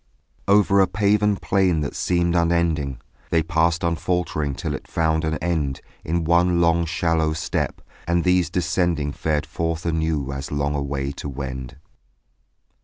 Over 0.47 0.79
a 0.79 0.87
paven 0.87 1.35
plain 1.37 1.81
that 1.81 1.95
seemed 1.95 2.33
unending 2.33 2.99
They 3.29 3.43
passed 3.43 3.83
unfaltering 3.83 4.55
till 4.55 4.73
it 4.73 4.87
found 4.87 5.23
an 5.23 5.37
end 5.43 5.79
In 6.03 6.23
one 6.23 6.59
long 6.59 6.87
shallow 6.87 7.33
step; 7.33 7.81
and 8.07 8.23
these 8.23 8.49
descending 8.49 9.11
Fared 9.11 9.45
forth 9.45 9.85
anew 9.85 10.31
as 10.33 10.51
long 10.51 10.73
away 10.73 11.11
to 11.11 11.29
wend. 11.29 11.75